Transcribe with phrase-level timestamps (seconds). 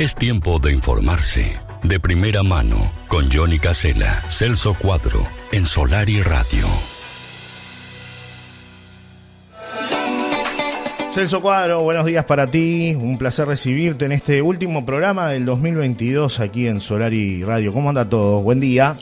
[0.00, 1.60] Es tiempo de informarse.
[1.82, 6.66] De primera mano, con Johnny Casella, Celso Cuadro, en Solar y Radio.
[11.12, 12.96] Celso Cuadro, buenos días para ti.
[12.98, 17.70] Un placer recibirte en este último programa del 2022 aquí en Solar y Radio.
[17.74, 18.40] ¿Cómo anda todo?
[18.40, 18.96] Buen día.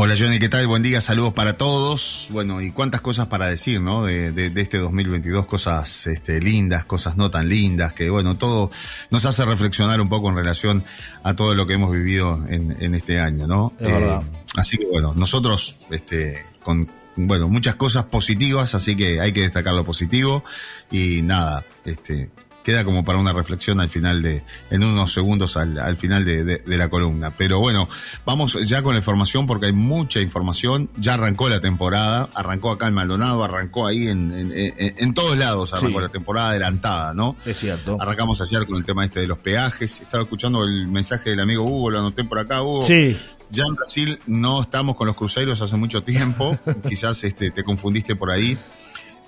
[0.00, 0.64] Hola Johnny, ¿qué tal?
[0.68, 2.28] Buen día, saludos para todos.
[2.30, 4.04] Bueno, y cuántas cosas para decir, ¿no?
[4.04, 8.70] De, de, este 2022, cosas este, lindas, cosas no tan lindas, que bueno, todo
[9.10, 10.84] nos hace reflexionar un poco en relación
[11.24, 13.72] a todo lo que hemos vivido en, en este año, ¿no?
[13.80, 14.20] Eh,
[14.54, 19.74] así que bueno, nosotros, este, con, bueno, muchas cosas positivas, así que hay que destacar
[19.74, 20.44] lo positivo
[20.92, 22.30] y nada, este,
[22.68, 26.90] queda como para una reflexión al final de, en unos segundos al, final de, la
[26.90, 27.30] columna.
[27.30, 27.88] Pero bueno,
[28.26, 30.90] vamos ya con la información porque hay mucha información.
[30.98, 35.98] Ya arrancó la temporada, arrancó acá en Maldonado, arrancó ahí en, en, todos lados, arrancó
[36.02, 37.36] la temporada adelantada, ¿no?
[37.46, 37.96] Es cierto.
[37.98, 40.02] Arrancamos ayer con el tema este de los peajes.
[40.02, 42.86] Estaba escuchando el mensaje del amigo Hugo, lo anoté por acá, Hugo.
[42.86, 43.16] Sí.
[43.48, 46.58] Ya en Brasil no estamos con los cruceros hace mucho tiempo.
[46.86, 48.58] Quizás este, te confundiste por ahí.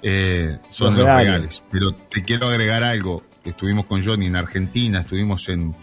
[0.03, 1.63] Eh, son los, reales.
[1.71, 5.75] Pero te quiero agregar algo estuvimos con Johnny en Argentina, estuvimos en,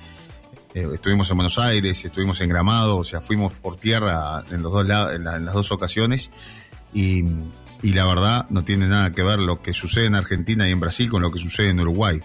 [0.73, 4.71] eh, estuvimos en Buenos Aires, estuvimos en Gramado, o sea, fuimos por tierra en, los
[4.71, 6.29] dos lados, en, las dos ocasiones
[6.93, 7.23] y,
[7.81, 10.79] y, la verdad no tiene nada que ver lo que sucede en Argentina y en
[10.79, 12.21] Brasil con lo que sucede en Uruguay.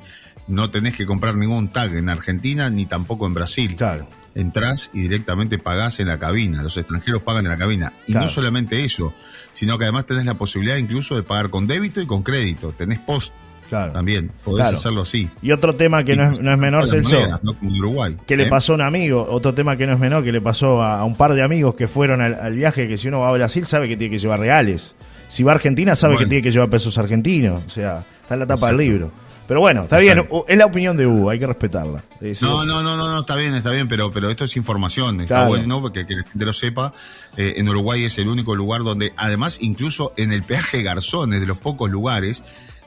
[0.49, 3.77] No tenés que comprar ningún tag en Argentina ni tampoco en Brasil.
[3.77, 4.07] Claro.
[4.35, 6.63] Entrás y directamente pagás en la cabina.
[6.63, 7.93] Los extranjeros pagan en la cabina.
[8.07, 9.15] Y no solamente eso,
[9.53, 12.73] sino que además tenés la posibilidad incluso de pagar con débito y con crédito.
[12.73, 13.35] Tenés post
[13.93, 15.29] también, podés hacerlo así.
[15.41, 17.17] Y otro tema que no es, no es menor, Celso.
[17.63, 18.17] Uruguay.
[18.27, 18.49] Que le ¿eh?
[18.49, 21.17] pasó a un amigo, otro tema que no es menor, que le pasó a, un
[21.17, 23.97] par de amigos que fueron al, viaje, que si uno va a Brasil sabe que
[23.97, 24.95] tiene que llevar reales.
[25.29, 27.63] Si va a Argentina sabe que tiene que llevar pesos argentinos.
[27.67, 29.11] O sea, está en la tapa del libro.
[29.49, 32.05] Pero bueno, está bien, es la opinión de Hugo, hay que respetarla.
[32.41, 35.83] No, no, no, no, está bien, está bien, pero, pero esto es información, está bueno
[35.83, 36.93] porque que la gente lo sepa.
[37.37, 41.41] Eh, en Uruguay es el único lugar donde, además, incluso en el peaje Garzón, es
[41.41, 42.43] de los pocos lugares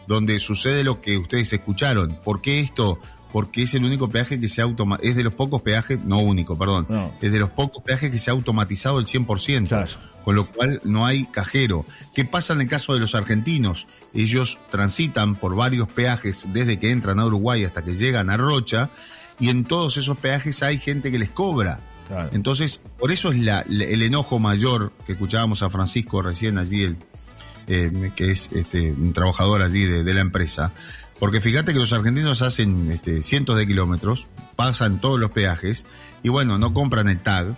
[0.08, 2.20] donde sucede lo que ustedes escucharon.
[2.24, 3.00] ¿Por qué esto?
[3.32, 6.20] Porque es el único peaje que se ha automatizado, es de los pocos peajes, no
[6.20, 6.88] único, perdón,
[7.22, 11.06] es de los pocos peajes que se ha automatizado el 100%, con lo cual no
[11.06, 11.86] hay cajero.
[12.14, 13.88] ¿Qué pasa en el caso de los argentinos?
[14.14, 18.90] Ellos transitan por varios peajes desde que entran a Uruguay hasta que llegan a Rocha
[19.38, 21.82] y en todos esos peajes hay gente que les cobra.
[22.32, 26.98] Entonces, por eso es la, el enojo mayor que escuchábamos a Francisco recién allí, el,
[27.68, 30.72] eh, que es este, un trabajador allí de, la empresa.
[31.20, 35.86] Porque fíjate que los argentinos hacen este, cientos de kilómetros, pasan todos los peajes
[36.24, 37.56] y bueno, no compran el tag,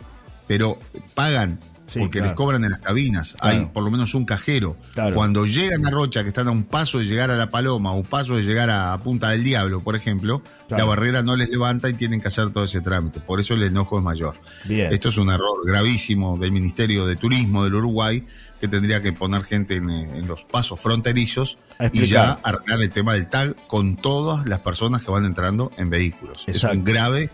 [0.47, 0.77] pero
[1.13, 1.59] pagan
[1.95, 3.35] porque les cobran en las cabinas.
[3.39, 4.77] Hay por lo menos un cajero.
[5.13, 7.93] Cuando llegan a Rocha, que están a un paso de llegar a La Paloma, a
[7.93, 11.89] un paso de llegar a Punta del Diablo, por ejemplo, la barrera no les levanta
[11.89, 13.19] y tienen que hacer todo ese trámite.
[13.19, 14.35] Por eso el enojo es mayor.
[14.67, 18.23] Esto es un error gravísimo del Ministerio de Turismo del Uruguay
[18.59, 21.57] que tendría que poner gente en, los pasos fronterizos
[21.93, 25.89] y ya arreglar el tema del tag con todas las personas que van entrando en
[25.89, 26.43] vehículos.
[26.47, 27.29] Es un grave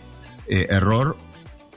[0.47, 1.17] eh, error,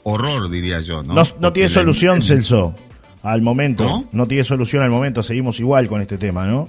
[0.02, 1.02] horror diría yo.
[1.02, 2.74] No, no, tiene solución, Celso,
[3.22, 4.08] al momento.
[4.12, 4.26] ¿No?
[4.26, 6.68] tiene solución al momento, seguimos igual con este tema, ¿no?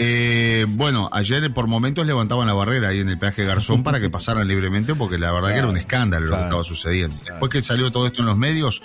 [0.00, 4.08] Eh, bueno, ayer por momentos levantaban la barrera ahí en el peaje Garzón para que
[4.10, 7.16] pasaran libremente, porque la verdad que era un escándalo lo que estaba sucediendo.
[7.26, 8.82] Después que salió todo esto en los medios,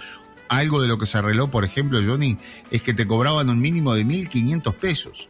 [0.49, 2.37] algo de lo que se arregló, por ejemplo, Johnny,
[2.71, 5.29] es que te cobraban un mínimo de 1.500 pesos.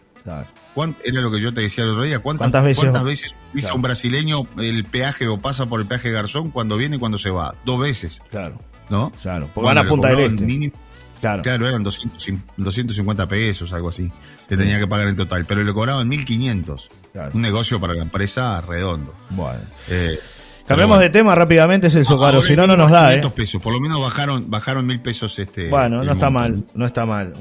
[1.03, 2.19] Era lo que yo te decía el otro día.
[2.19, 3.39] ¿Cuántas, veces, ¿cuántas veces
[3.73, 7.29] un brasileño el peaje o pasa por el peaje Garzón cuando viene y cuando se
[7.29, 7.55] va?
[7.65, 8.21] Dos veces.
[8.29, 8.59] Claro.
[8.89, 9.11] ¿No?
[9.21, 9.49] Claro.
[9.53, 10.71] Porque van a Punta del Este.
[11.19, 11.41] claro.
[11.41, 14.11] claro, eran 250 pesos, algo así.
[14.47, 15.45] Te tenía que pagar en total.
[15.45, 16.89] Pero le cobraban 1.500.
[17.11, 17.31] Claro.
[17.33, 19.13] Un negocio para la empresa redondo.
[19.29, 19.61] Bueno.
[19.89, 20.19] Eh,
[20.67, 23.13] Cambiamos de tema rápidamente, es el socorro, si no, no nos da.
[23.13, 23.21] ¿eh?
[23.35, 25.37] pesos, por lo menos bajaron bajaron mil pesos.
[25.39, 27.33] este Bueno, no está mal, no está mal.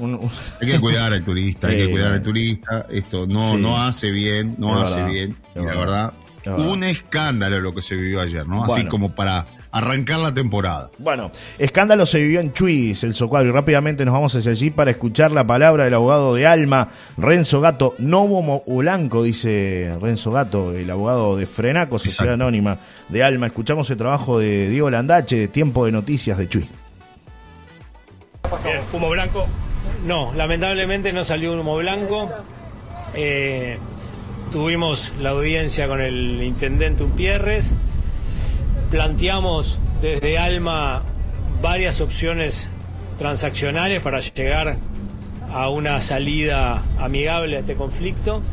[0.61, 2.85] Hay que cuidar al turista, hay que cuidar al turista.
[2.89, 5.37] Esto no, no hace bien, no hace bien.
[5.55, 6.13] Y la verdad,
[6.45, 8.65] un escándalo lo que se vivió ayer, ¿no?
[8.65, 10.91] Así como para arrancar la temporada.
[10.99, 14.91] Bueno, escándalo se vivió en Chuy, el Socuadro, y rápidamente nos vamos hacia allí para
[14.91, 20.89] escuchar la palabra del abogado de Alma, Renzo Gato, Novo Blanco, dice Renzo Gato, el
[20.91, 22.77] abogado de Frenaco, Sociedad Anónima
[23.09, 23.47] de Alma.
[23.47, 26.69] Escuchamos el trabajo de Diego Landache, de Tiempo de Noticias de Chuy.
[28.93, 29.47] humo blanco.
[30.05, 32.29] No, lamentablemente no salió un humo blanco.
[33.15, 33.79] Eh,
[34.51, 37.75] tuvimos la audiencia con el intendente Umpierres
[38.93, 41.01] planteamos desde Alma
[41.63, 42.67] varias opciones
[43.17, 44.77] transaccionales para llegar
[45.51, 48.43] a una salida amigable a este conflicto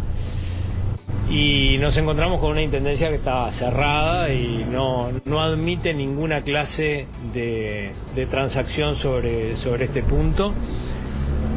[1.29, 7.07] y nos encontramos con una intendencia que está cerrada y no, no admite ninguna clase
[7.35, 7.93] de,
[8.31, 10.55] transacción sobre, sobre este punto.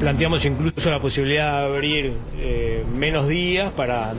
[0.02, 4.14] Planteamos incluso la posibilidad de abrir eh, menos días para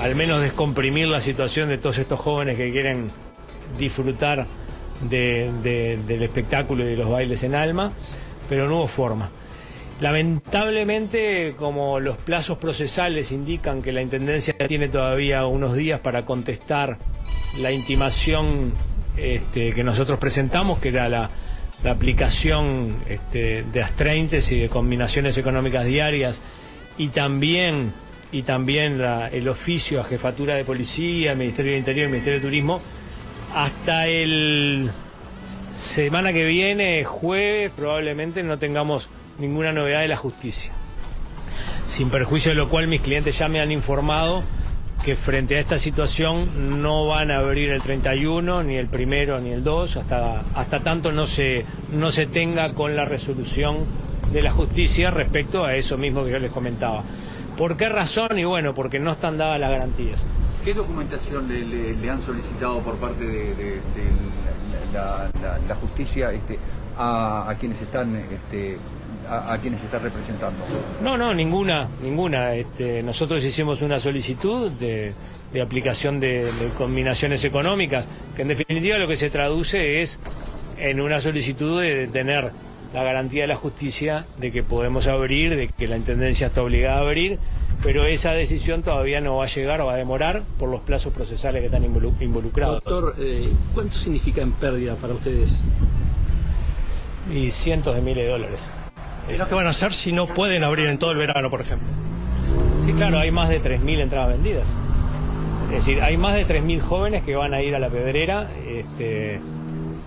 [0.00, 3.10] al menos descomprimir la situación de todos estos jóvenes que quieren
[3.78, 4.46] disfrutar
[5.08, 7.92] del espectáculo y de los bailes en alma,
[8.48, 9.30] pero no hubo forma.
[10.00, 16.98] Lamentablemente, como los plazos procesales indican que la Intendencia tiene todavía unos días para contestar
[17.58, 18.72] la intimación
[19.16, 21.30] este, que nosotros presentamos, que era la,
[21.84, 26.40] aplicación este, de astreintes y de combinaciones económicas diarias,
[26.96, 27.92] y también,
[28.32, 29.00] y también
[29.32, 32.80] el oficio a Jefatura de Policía, Ministerio del Interior y Ministerio de Turismo,
[33.54, 34.90] hasta el
[35.76, 39.08] semana que viene, jueves, probablemente no tengamos
[39.38, 40.72] ninguna novedad de la justicia.
[41.86, 44.42] Sin perjuicio de lo cual mis clientes ya me han informado
[45.04, 49.50] que frente a esta situación no van a abrir el 31, ni el primero, ni
[49.50, 53.84] el 2, hasta, hasta tanto no se, no se tenga con la resolución
[54.32, 57.02] de la justicia respecto a eso mismo que yo les comentaba.
[57.56, 58.38] ¿Por qué razón?
[58.38, 60.24] Y bueno, porque no están dadas las garantías.
[60.64, 63.80] ¿Qué documentación le, han solicitado por parte de,
[64.94, 66.58] la, justicia este,
[66.96, 68.78] a, quienes están este,
[69.28, 70.64] a, quienes está representando?
[71.02, 72.54] No, no, ninguna, ninguna.
[72.54, 75.12] Este, nosotros hicimos una solicitud de,
[75.62, 80.18] aplicación de, combinaciones económicas, que en definitiva lo que se traduce es
[80.78, 82.52] en una solicitud de tener
[82.94, 86.98] la garantía de la justicia de que podemos abrir, de que la Intendencia está obligada
[86.98, 87.38] a abrir,
[87.84, 91.12] pero esa decisión todavía no va a llegar o va a demorar por los plazos
[91.12, 92.82] procesales que están involucrados.
[92.82, 95.60] Doctor, eh, ¿cuánto significa en pérdida para ustedes?
[97.30, 98.70] Y cientos de miles de dólares.
[99.28, 101.60] ¿Qué lo que van a hacer si no pueden abrir en todo el verano, por
[101.60, 101.86] ejemplo?
[102.86, 104.66] Sí, claro, hay más de 3.000 entradas vendidas.
[105.68, 109.40] Es decir, hay más de 3.000 jóvenes que van a ir a la pedrera, este,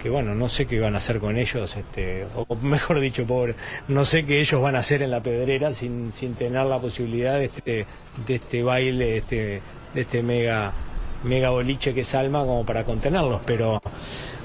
[0.02, 3.56] que bueno, no sé qué van a hacer con ellos, este, o mejor dicho, pobre,
[3.88, 7.38] no sé qué ellos van a hacer en la pedrera sin, sin tener la posibilidad
[7.38, 7.86] de este,
[8.26, 9.62] de este baile, este,
[9.94, 10.74] de este mega
[11.24, 13.42] mega boliche que es Alma como para contenerlos.
[13.46, 13.82] Pero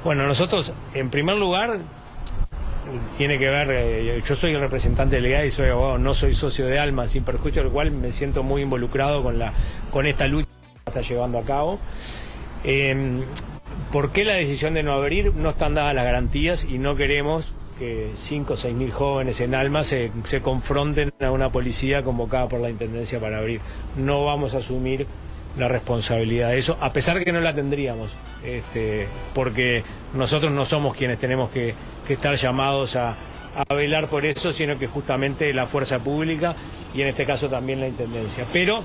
[0.04, 1.78] bueno, nosotros en primer lugar
[3.16, 6.66] tiene que ver, eh, yo soy el representante legal y soy abogado, no soy socio
[6.66, 9.52] de Alma, sin perjuicio del cual me siento muy involucrado con, la,
[9.90, 10.48] con esta lucha
[10.84, 11.78] que está llevando a cabo.
[12.64, 13.22] Em,
[13.92, 15.34] ¿Por qué la decisión de no abrir?
[15.34, 19.54] No están dadas las garantías y no queremos que 5 o 6 mil jóvenes en
[19.54, 20.10] Alma se,
[20.42, 23.60] confronten a una policía convocada por la Intendencia para abrir.
[23.98, 25.06] No vamos a asumir
[25.58, 28.12] la responsabilidad de eso, a pesar de que no la tendríamos,
[28.42, 29.84] este, porque
[30.14, 31.74] nosotros no somos quienes tenemos que,
[32.08, 33.14] estar llamados a,
[33.54, 36.56] a, velar por eso, sino que justamente la fuerza pública
[36.94, 38.46] y en este caso también la Intendencia.
[38.54, 38.82] Pero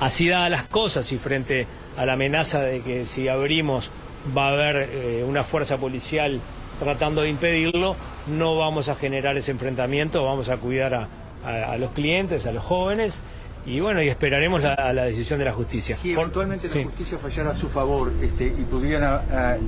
[0.00, 1.66] así dadas las cosas y frente
[1.96, 3.90] a la amenaza de que si abrimos
[4.36, 6.40] va a haber eh, una fuerza policial
[6.78, 7.96] tratando de impedirlo,
[8.26, 11.08] no vamos a generar ese enfrentamiento, vamos a cuidar
[11.44, 13.22] a los clientes, a los jóvenes
[13.64, 15.94] y bueno, y esperaremos la, la decisión de la justicia.
[15.94, 19.20] Si eventualmente la justicia fallara a su favor este, y pudieran,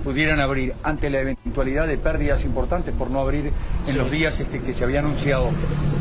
[0.03, 3.53] pudieran abrir ante la eventualidad de pérdidas importantes por no abrir
[3.87, 5.51] en los días este, que se había anunciado,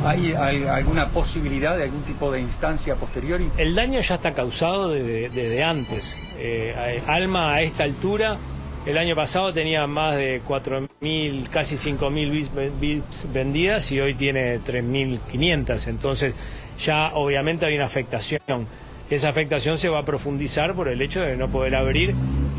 [0.05, 3.39] ¿hay, alguna posibilidad de algún tipo de instancia posterior?
[3.57, 6.17] El daño ya está causado desde, antes.
[6.37, 8.37] Eh, Alma a esta altura
[8.85, 15.87] el año pasado tenía más de 4.000, casi 5.000 bits vendidas y hoy tiene 3.500.
[15.87, 16.35] Entonces,
[16.83, 18.67] ya obviamente hay una afectación.
[19.09, 22.15] Esa afectación se va a profundizar por el hecho de no poder abrir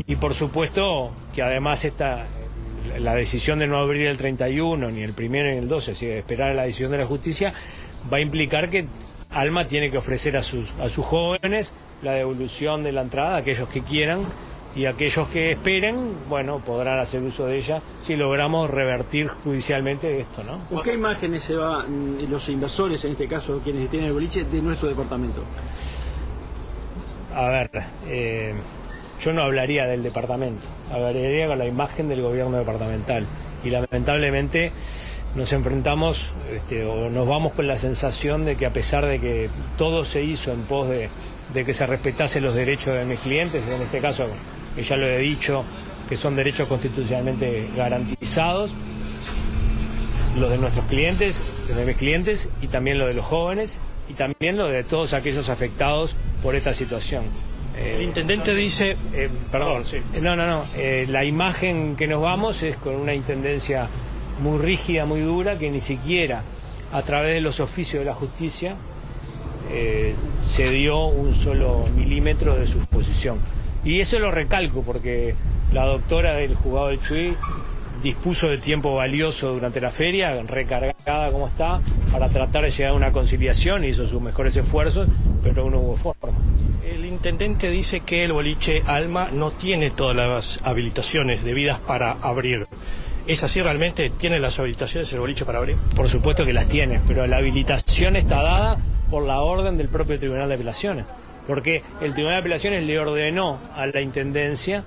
[0.07, 2.25] y por supuesto que además esta,
[2.99, 6.15] la decisión de no abrir el 31, ni el primero ni el 12, es decir,
[6.15, 7.53] esperar la decisión de la justicia,
[8.11, 8.85] va a implicar que
[9.31, 13.67] Alma tiene que ofrecer a sus, a sus jóvenes la devolución de la entrada, aquellos
[13.69, 14.25] que quieran,
[14.75, 20.43] y aquellos que esperen, bueno, podrán hacer uso de ella si logramos revertir judicialmente esto,
[20.43, 20.59] ¿no?
[20.69, 24.61] ¿Con qué imágenes se van los inversores, en este caso quienes tienen el boliche, de
[24.61, 25.41] nuestro departamento?
[27.33, 27.69] A ver,
[28.07, 28.53] eh,
[29.21, 33.25] yo no hablaría del departamento, hablaría con la imagen del gobierno departamental
[33.63, 34.73] y lamentablemente
[35.35, 39.49] nos enfrentamos este, o nos vamos con la sensación de que a pesar de que
[39.77, 41.09] todo se hizo en pos de,
[41.53, 44.27] de que se respetase los derechos de mis clientes, en este caso
[44.75, 45.63] que ya lo he dicho,
[46.07, 48.73] que son derechos constitucionalmente garantizados,
[50.37, 53.79] los de nuestros clientes, los de mis clientes y también los de los jóvenes
[54.09, 57.23] y también los de todos aquellos afectados por esta situación.
[57.77, 59.83] El intendente dice, eh, perdón,
[60.21, 63.87] no, no, no, eh, la imagen que nos vamos es con una intendencia
[64.39, 66.43] muy rígida, muy dura, que ni siquiera
[66.93, 68.77] a través de los oficios de la justicia
[69.71, 70.13] eh,
[70.47, 73.39] cedió un solo milímetro de su posición.
[73.85, 75.35] Y eso lo recalco porque
[75.71, 77.37] la doctora del jugador del Chuy
[78.01, 82.95] dispuso de tiempo valioso durante la feria, recargada como está, para tratar de llegar a
[82.95, 85.07] una conciliación, hizo sus mejores esfuerzos,
[85.43, 86.37] pero no hubo forma.
[86.83, 92.67] El intendente dice que el boliche Alma no tiene todas las habilitaciones debidas para abrir.
[93.27, 94.11] ¿Es así realmente?
[94.11, 95.77] ¿Tiene las habilitaciones el boliche para abrir?
[95.95, 98.77] Por supuesto que las tiene, pero la habilitación está dada
[99.09, 101.05] por la orden del propio Tribunal de Apelaciones,
[101.47, 104.83] porque el Tribunal de Apelaciones le ordenó a la Intendencia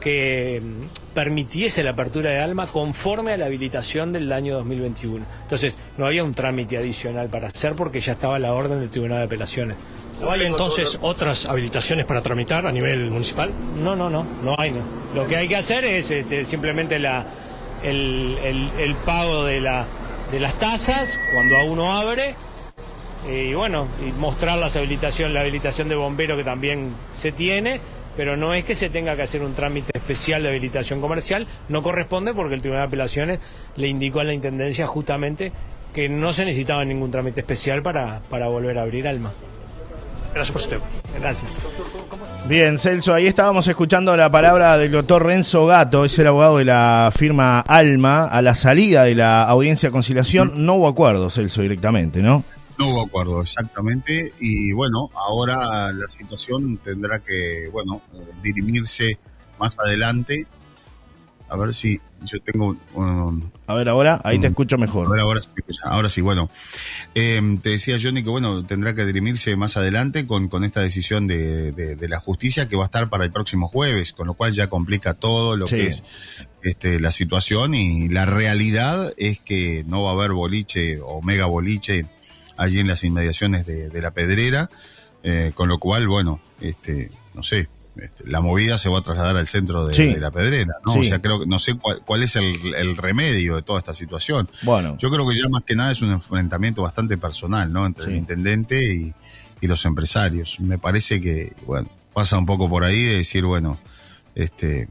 [0.00, 5.24] que mm, permitiese la apertura de Alma conforme a la habilitación del año 2021.
[5.42, 9.18] Entonces, no había un trámite adicional para hacer porque ya estaba la orden del Tribunal
[9.18, 9.76] de Apelaciones.
[10.20, 13.52] ¿No hay entonces otras habilitaciones para tramitar a nivel municipal?
[13.80, 14.72] No, no, no, no hay.
[14.72, 14.80] No.
[15.14, 17.24] Lo que hay que hacer es este, simplemente la,
[17.84, 19.86] el, pago de, la,
[20.32, 22.34] de las tasas cuando a uno abre
[23.26, 27.80] y bueno, y mostrar las habilitación, la habilitación de bombero que también se tiene,
[28.16, 31.82] pero no es que se tenga que hacer un trámite especial de habilitación comercial, no
[31.82, 33.40] corresponde porque el Tribunal de Apelaciones
[33.76, 35.52] le indicó a la Intendencia justamente
[35.94, 39.32] que no se necesitaba ningún trámite especial para, para volver a abrir Alma.
[40.34, 40.86] Gracias por su tiempo.
[41.18, 41.50] Gracias.
[42.46, 46.64] Bien, Celso, ahí estábamos escuchando la palabra del doctor Renzo Gato, es el abogado de
[46.64, 50.52] la firma Alma, a la salida de la audiencia de conciliación.
[50.66, 52.44] No hubo acuerdo, Celso, directamente, ¿no?
[52.78, 54.32] No hubo acuerdo, exactamente.
[54.38, 58.02] Y bueno, ahora la situación tendrá que, bueno,
[58.42, 59.18] dirimirse
[59.58, 60.46] más adelante.
[61.48, 62.76] A ver si yo tengo...
[63.66, 65.06] a ver, ahora, ahí te escucho mejor.
[65.06, 65.50] A ver, ahora sí,
[65.82, 66.50] ahora sí bueno.
[67.14, 71.26] Em, te decía Johnny que, bueno, tendrá que dirimirse más adelante con, con esta decisión
[71.26, 74.52] de, de, la justicia que va a estar para el próximo jueves, con lo cual
[74.52, 76.04] ya complica todo lo que es
[76.62, 81.46] este, la situación y la realidad es que no va a haber boliche o mega
[81.46, 82.06] boliche
[82.58, 84.68] allí en las inmediaciones de, la pedrera,
[85.22, 89.36] eh, con lo cual, bueno, este, no sé, este, la movida se va a trasladar
[89.36, 90.94] al centro de, la pedrera, ¿no?
[90.94, 94.50] O sea, creo que no sé cuál, es el, remedio de toda esta situación.
[94.62, 94.96] Bueno.
[94.98, 97.86] Yo creo que ya más que nada es un enfrentamiento bastante personal, ¿no?
[97.86, 99.14] Entre el intendente y,
[99.62, 100.60] los empresarios.
[100.60, 103.78] Me parece que, bueno, pasa un poco por ahí de decir, bueno,
[104.34, 104.88] este,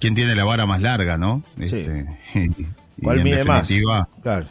[0.00, 1.42] ¿quién tiene la vara más larga, no?
[1.58, 3.68] Este, y, ¿Cuál mide más?
[4.22, 4.46] Claro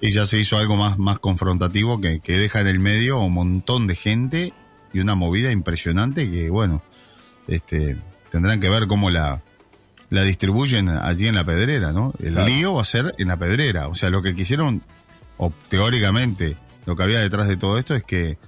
[0.00, 3.34] y ya se hizo algo más, más confrontativo que, que deja en el medio un
[3.34, 4.52] montón de gente
[4.92, 6.82] y una movida impresionante que, bueno,
[7.46, 7.96] este,
[8.30, 9.42] tendrán que ver cómo la,
[10.10, 12.12] la distribuyen allí en la pedrera, ¿no?
[12.22, 13.88] El lío va a ser en la pedrera.
[13.88, 14.82] O sea, lo que quisieron,
[15.36, 18.38] o teóricamente, lo que había detrás de todo esto es que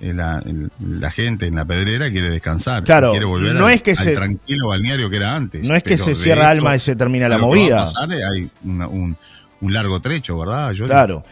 [0.00, 0.42] eh, la,
[0.78, 2.84] la, gente en la pedrera quiere descansar.
[2.84, 5.66] Claro, quiere volver no al, es que se, tranquilo balneario que era antes.
[5.66, 7.84] No es que se cierra alma y se termina la movida.
[8.30, 9.16] hay un,
[9.60, 10.72] un largo trecho, ¿verdad?
[10.72, 11.24] Yo claro,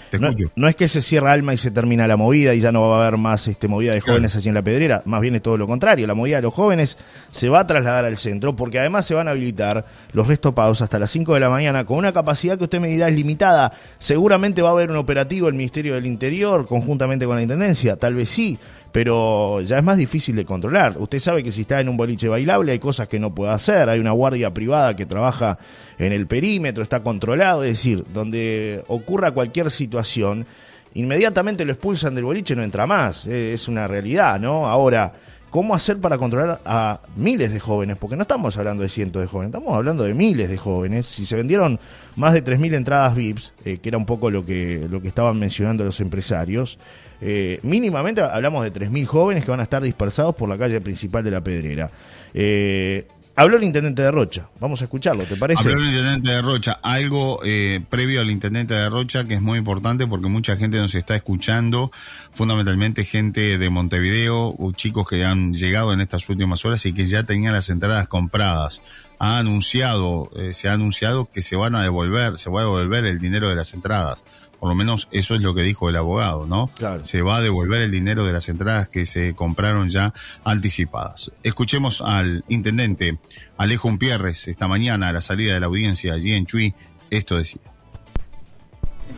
[0.55, 2.99] no, es que se cierra Alma y se termina la movida y ya no va
[2.99, 5.57] a haber más este, movida de jóvenes allí en la pedrera, más bien es todo
[5.57, 6.99] lo contrario, la movida de los jóvenes
[7.31, 10.99] se va a trasladar al centro porque además se van a habilitar los restopados hasta
[10.99, 13.73] las 5 de la mañana con una capacidad que usted me dirá es limitada.
[13.99, 18.15] Seguramente va a haber un operativo el Ministerio del Interior conjuntamente con la Intendencia, tal
[18.15, 18.59] vez sí,
[18.93, 20.97] pero ya es más difícil de controlar.
[20.99, 23.89] Usted sabe que si está en un boliche bailable hay cosas que no puede hacer,
[23.89, 25.59] hay una guardia privada que trabaja
[25.99, 30.47] en el perímetro, está controlado, es decir, donde ocurra cualquier situación,
[30.95, 34.67] inmediatamente lo expulsan del boliche, no entra más, eh, es una realidad, ¿no?
[34.67, 35.13] Ahora,
[35.51, 37.97] ¿cómo hacer para controlar a miles de jóvenes?
[37.99, 41.07] Porque no estamos hablando de cientos de jóvenes, estamos hablando de miles de jóvenes.
[41.07, 41.79] Si se vendieron
[42.17, 45.39] más de 3.000 entradas VIPs, eh, que era un poco lo que, lo que estaban
[45.39, 46.79] mencionando los empresarios,
[47.21, 51.25] eh, mínimamente hablamos de 3.000 jóvenes que van a estar dispersados por la calle principal
[51.25, 51.91] de la Pedrera.
[52.33, 55.69] Eh, habló el intendente de Rocha, vamos a escucharlo, ¿te parece?
[55.69, 59.59] Habló el intendente de Rocha, algo eh, previo al intendente de Rocha que es muy
[59.59, 61.91] importante porque mucha gente nos está escuchando,
[62.31, 67.07] fundamentalmente gente de Montevideo, o chicos que han llegado en estas últimas horas y que
[67.07, 68.81] ya tenían las entradas compradas.
[69.21, 73.19] Ha anunciado, se ha anunciado que se van a devolver, se va a devolver el
[73.19, 74.23] dinero de las entradas.
[74.61, 76.69] Por lo menos eso es lo que dijo el abogado, ¿no?
[76.77, 77.05] Claro.
[77.05, 80.13] Se va a devolver el dinero de las entradas que se compraron ya
[80.45, 81.31] anticipadas.
[81.43, 83.19] Escuchemos al intendente
[83.57, 86.75] Alejo Umpierres esta mañana a la salida de la audiencia allí en Chuy.
[87.11, 87.63] Esto decía.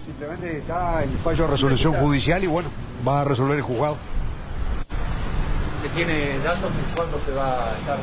[0.05, 2.69] Simplemente está el fallo de resolución judicial y bueno,
[3.07, 3.97] va a resolver el juzgado.
[5.83, 7.99] ¿Se tiene datos de cuándo se va a estar?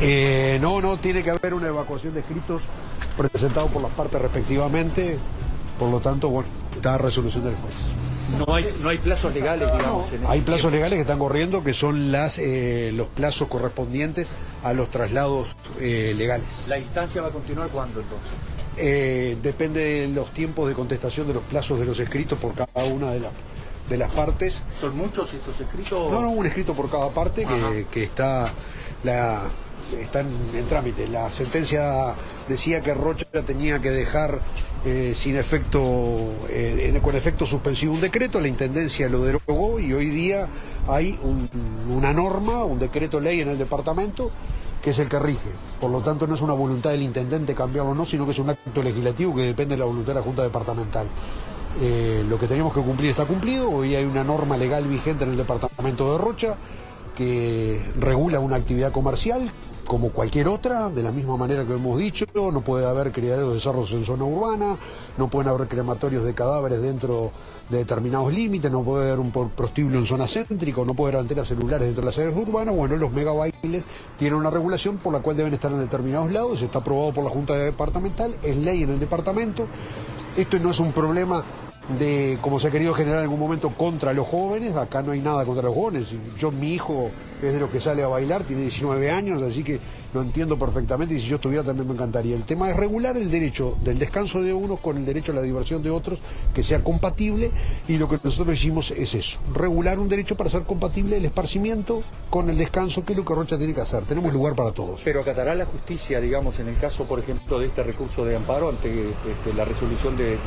[0.00, 2.62] Eh, no, no, tiene que haber una evacuación de escritos
[3.16, 5.18] presentados por las partes respectivamente.
[5.78, 7.74] Por lo tanto, bueno, está resolución del juez.
[8.38, 10.06] No hay, no hay plazos legales, digamos.
[10.26, 14.28] hay plazos legales que están corriendo, que son las, eh, los plazos correspondientes
[14.62, 16.46] a los traslados eh, legales.
[16.68, 18.30] ¿La instancia va a continuar cuándo entonces?
[18.76, 22.86] Eh, depende de los tiempos de contestación de los plazos de los escritos por cada
[22.86, 23.20] una de,
[23.88, 24.62] de las partes.
[24.80, 26.10] ¿Son muchos estos escritos?
[26.10, 28.50] No, no, un escrito por cada parte que, que, está
[29.04, 29.42] la
[30.00, 31.06] están en trámite.
[31.08, 32.14] La sentencia
[32.48, 34.40] decía que Rocha tenía que dejar
[34.84, 35.80] eh, sin efecto,
[36.48, 40.48] eh, con efecto suspensivo un decreto, la Intendencia lo derogó y hoy día
[40.88, 41.18] hay
[41.88, 44.30] una norma, un decreto ley en el departamento
[44.82, 45.50] que es el que rige.
[45.80, 48.38] Por lo tanto, no es una voluntad del intendente cambiarlo o no, sino que es
[48.40, 51.06] un acto legislativo que depende de la voluntad de la Junta Departamental.
[51.80, 53.70] Eh, lo que teníamos que cumplir está cumplido.
[53.70, 56.56] Hoy hay una norma legal vigente en el departamento de Rocha
[57.16, 59.48] que regula una actividad comercial
[59.92, 63.60] como cualquier otra, de la misma manera que hemos dicho, no puede haber criaderos de
[63.60, 64.74] cerros en zona urbana,
[65.18, 67.30] no pueden haber crematorios de cadáveres dentro
[67.68, 71.46] de determinados límites, no puede haber un prostíbulo en zona céntrica, no puede haber antenas
[71.46, 73.84] celulares dentro de las áreas urbanas, bueno, los megabailes
[74.18, 77.30] tienen una regulación por la cual deben estar en determinados lados, está aprobado por la
[77.30, 79.66] Junta Departamental, es ley en el departamento,
[80.38, 81.44] esto no es un problema
[81.98, 85.20] de como se ha querido generar en algún momento contra los jóvenes, acá no hay
[85.20, 86.06] nada contra los jóvenes.
[86.38, 87.10] Yo, mi hijo
[87.48, 89.78] es de los que sale a bailar, tiene 19 años, así que
[90.14, 92.36] lo entiendo perfectamente y si yo estuviera también me encantaría.
[92.36, 95.42] El tema es regular el derecho del descanso de unos con el derecho a la
[95.42, 96.18] diversión de otros,
[96.54, 97.50] que sea compatible
[97.88, 102.02] y lo que nosotros hicimos es eso, regular un derecho para ser compatible el esparcimiento
[102.30, 104.04] con el descanso, que es lo que Rocha tiene que hacer.
[104.04, 105.00] Tenemos lugar para todos.
[105.04, 108.70] Pero acatará la justicia, digamos, en el caso, por ejemplo, de este recurso de amparo
[108.70, 110.38] ante este, la resolución de,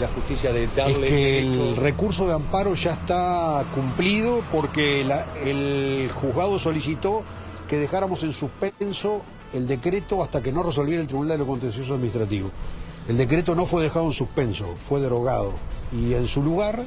[0.00, 1.06] la justicia de darle...
[1.06, 5.02] Es que el recurso de amparo ya está cumplido porque
[5.44, 7.22] el juzgado solicitó
[7.68, 11.94] que dejáramos en suspenso el decreto hasta que no resolviera el Tribunal de lo Contencioso
[11.94, 12.50] Administrativo.
[13.08, 15.52] El decreto no fue dejado en suspenso, fue derogado.
[15.92, 16.84] Y en su lugar,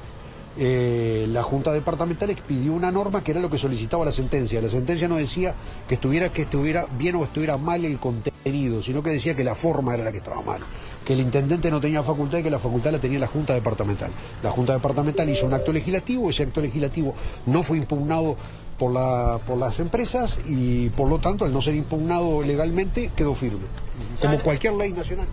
[0.57, 4.61] eh, la Junta Departamental expidió una norma que era lo que solicitaba la sentencia.
[4.61, 5.55] La sentencia no decía
[5.87, 9.55] que estuviera, que estuviera bien o estuviera mal el contenido, sino que decía que la
[9.55, 10.61] forma era la que estaba mal.
[11.05, 14.11] Que el intendente no tenía facultad y que la facultad la tenía la Junta Departamental.
[14.43, 17.15] La Junta Departamental hizo un acto legislativo, ese acto legislativo
[17.47, 18.37] no fue impugnado
[18.81, 23.35] por, la, por las empresas y por lo tanto, al no ser impugnado legalmente, quedó
[23.35, 23.59] firme,
[24.19, 25.27] como cualquier ley nacional.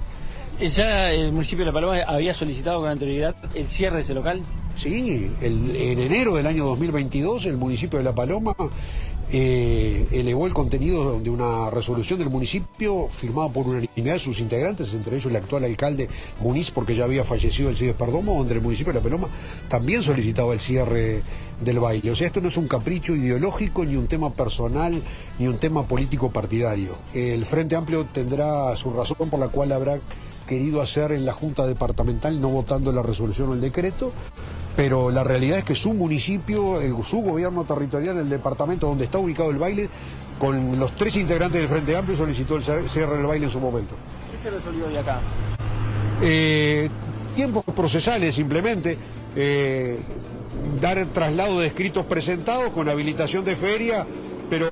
[0.60, 4.42] ¿Ya el municipio de La Paloma había solicitado con anterioridad el cierre de ese local?
[4.76, 8.54] Sí, en enero del año 2022 el municipio de La Paloma
[9.30, 14.94] eh, elevó el contenido de una resolución del municipio firmada por unanimidad de sus integrantes,
[14.94, 16.08] entre ellos el actual alcalde
[16.40, 19.28] Muniz, porque ya había fallecido el CIDE Perdomo, donde el municipio de La Paloma
[19.68, 21.22] también solicitaba el cierre
[21.60, 22.10] del baile.
[22.10, 25.02] O sea, esto no es un capricho ideológico, ni un tema personal,
[25.38, 26.94] ni un tema político partidario.
[27.14, 29.98] El Frente Amplio tendrá su razón por la cual habrá
[30.46, 34.12] querido hacer en la Junta Departamental, no votando la resolución o el decreto,
[34.74, 39.50] pero la realidad es que su municipio, su gobierno territorial, el departamento donde está ubicado
[39.50, 39.88] el baile,
[40.38, 43.94] con los tres integrantes del Frente Amplio solicitó el cierre del baile en su momento.
[44.30, 45.20] ¿Qué se resolvió de acá?
[46.22, 46.88] Eh,
[47.34, 48.96] tiempos procesales simplemente,
[49.36, 49.98] eh,
[50.80, 54.06] dar traslado de escritos presentados con habilitación de feria,
[54.48, 54.70] pero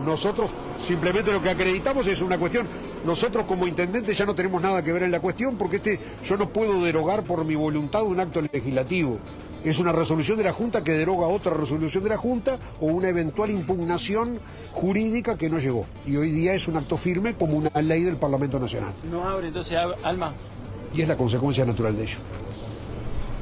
[0.00, 2.66] nosotros simplemente lo que acreditamos es una cuestión
[3.04, 6.36] nosotros como intendentes ya no tenemos nada que ver en la cuestión porque este, yo
[6.36, 9.18] no puedo derogar por mi voluntad un acto legislativo.
[9.62, 13.08] Es una resolución de la Junta que deroga otra resolución de la Junta o una
[13.08, 14.38] eventual impugnación
[14.72, 15.86] jurídica que no llegó.
[16.06, 18.92] Y hoy día es un acto firme como una ley del Parlamento Nacional.
[19.10, 20.32] ¿No abre entonces, Alma?
[20.94, 22.18] Y es la consecuencia natural de ello.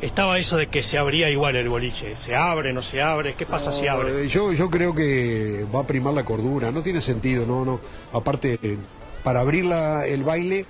[0.02, 2.16] Estaba eso de que se abría igual el boliche.
[2.16, 3.34] ¿Se abre, no se abre?
[3.34, 4.26] ¿Qué pasa si abre?
[4.28, 6.72] Yo, yo creo que va a primar la cordura.
[6.72, 7.78] No tiene sentido, no, no.
[8.12, 8.78] Aparte, eh,
[9.22, 10.66] para abrir el baile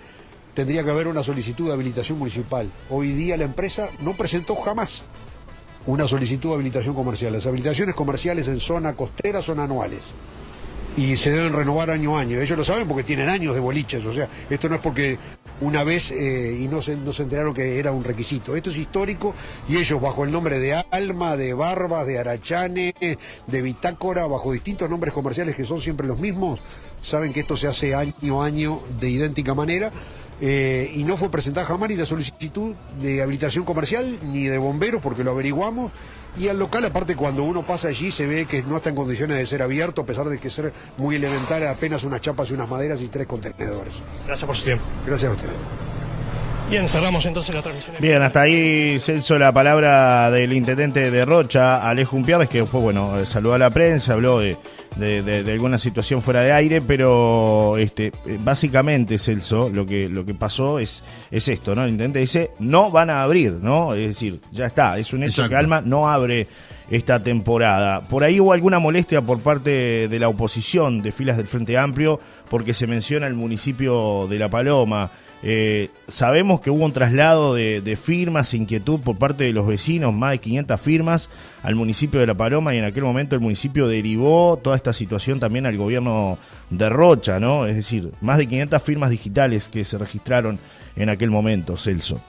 [0.52, 2.70] tendría que haber una solicitud de habilitación municipal.
[2.90, 5.06] Hoy día la empresa no presentó jamás
[5.86, 7.32] una solicitud de habilitación comercial.
[7.32, 10.12] Las habilitaciones comerciales en zona costera son anuales
[10.96, 12.38] y se deben renovar año a año.
[12.38, 15.18] Ellos lo saben porque tienen años de boliches, o sea, esto no es porque
[15.62, 18.54] una vez eh, y no se, no se enteraron que era un requisito.
[18.56, 19.34] Esto es histórico
[19.68, 22.94] y ellos bajo el nombre de Alma, de Barbas, de Arachane,
[23.46, 26.60] de Bitácora, bajo distintos nombres comerciales que son siempre los mismos,
[27.02, 29.90] saben que esto se hace año a año de idéntica manera.
[30.44, 35.00] Eh, y no fue presentada jamás ni la solicitud de habilitación comercial ni de bomberos
[35.00, 35.92] porque lo averiguamos
[36.36, 39.38] y al local aparte cuando uno pasa allí se ve que no está en condiciones
[39.38, 42.68] de ser abierto a pesar de que ser muy elemental apenas unas chapas y unas
[42.68, 43.94] maderas y tres contenedores.
[44.26, 44.84] Gracias por su tiempo.
[45.06, 45.54] Gracias a ustedes.
[46.70, 47.96] Bien, cerramos entonces la transmisión.
[48.00, 53.12] Bien, hasta ahí Celso la palabra del intendente de Rocha, Alejo Umpiárez, que fue bueno,
[53.26, 54.56] saludó a la prensa, habló de,
[54.96, 60.78] de, alguna situación fuera de aire, pero este básicamente Celso, lo que lo que pasó
[60.78, 61.84] es es esto, ¿no?
[61.84, 63.94] El intendente dice, no van a abrir, ¿no?
[63.94, 66.46] Es decir, ya está, es un hecho que Alma no abre
[66.92, 68.02] esta temporada.
[68.02, 72.20] Por ahí hubo alguna molestia por parte de la oposición de filas del Frente Amplio
[72.50, 75.10] porque se menciona el municipio de La Paloma.
[75.42, 80.32] Eh, sabemos que hubo un traslado de, firmas, inquietud por parte de los vecinos, más
[80.32, 81.30] de 500 firmas
[81.62, 85.40] al municipio de La Paloma y en aquel momento el municipio derivó toda esta situación
[85.40, 86.36] también al gobierno
[86.68, 87.66] de Rocha, ¿no?
[87.66, 90.58] Es decir, más de 500 firmas digitales que se registraron
[90.94, 92.20] en aquel momento, Celso.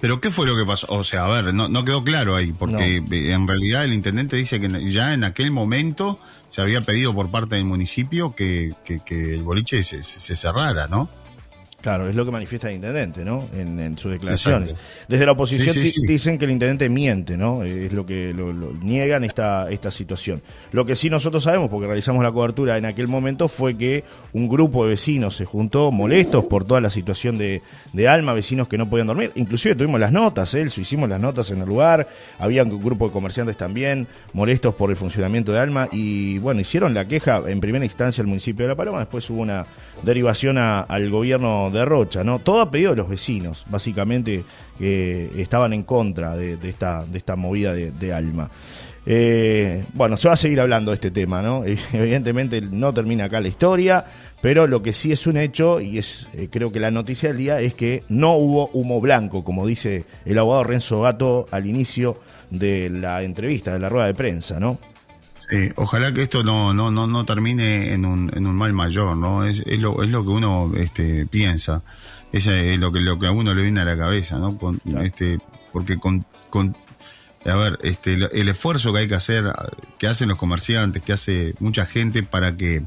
[0.00, 0.86] Pero ¿qué fue lo que pasó?
[0.90, 4.90] O sea, a ver, no, quedó claro ahí, porque en realidad el intendente dice que
[4.90, 6.18] ya en aquel momento
[6.50, 8.74] se había pedido por parte del municipio que,
[9.08, 10.02] el boliche se
[10.36, 11.08] cerrara, ¿no?
[11.86, 13.46] Claro, es lo que manifiesta el intendente, ¿no?
[13.56, 14.74] En, sus declaraciones.
[15.06, 15.72] Desde la oposición
[16.08, 17.62] dicen que el intendente miente, ¿no?
[17.62, 20.42] Es lo que lo, niegan esta, esta situación.
[20.72, 24.48] Lo que sí nosotros sabemos, porque realizamos la cobertura en aquel momento, fue que un
[24.48, 28.78] grupo de vecinos se juntó molestos por toda la situación de, de Alma, vecinos que
[28.78, 29.30] no podían dormir.
[29.36, 32.08] Inclusive tuvimos las notas, Elso, hicimos las notas en el lugar.
[32.40, 36.94] Había un grupo de comerciantes también molestos por el funcionamiento de Alma y, bueno, hicieron
[36.94, 39.66] la queja en primera instancia al municipio de La Paloma, después hubo una
[40.02, 42.38] derivación al gobierno de Rocha, ¿no?
[42.38, 44.44] Todo a pedido de los vecinos, básicamente,
[44.78, 48.50] que estaban en contra de, esta, de esta movida de, Alma.
[49.04, 51.64] Eh, bueno, se va a seguir hablando de este tema, ¿no?
[51.92, 54.04] Evidentemente no termina acá la historia,
[54.40, 57.38] pero lo que sí es un hecho, y es eh, creo que la noticia del
[57.38, 62.20] día, es que no hubo humo blanco, como dice el abogado Renzo Gato al inicio
[62.50, 64.78] de la entrevista, de la rueda de prensa, ¿no?
[65.76, 69.44] Ojalá que esto no, no, no, no termine en un, en un mal mayor, ¿no?
[69.44, 71.82] Es, es, lo, es lo que uno este, piensa,
[72.32, 74.58] es, es lo que, lo que a uno le viene a la cabeza, ¿no?
[74.58, 75.38] Con, este,
[75.72, 76.76] porque con, con,
[77.44, 79.52] a ver, este, el esfuerzo que hay que hacer,
[79.98, 82.82] que hacen los comerciantes, que hace mucha gente para que,